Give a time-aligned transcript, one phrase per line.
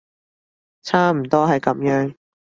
[0.81, 2.15] 差唔多係噉樣